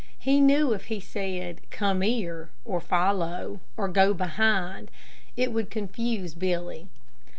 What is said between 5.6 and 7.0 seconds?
confuse Billy.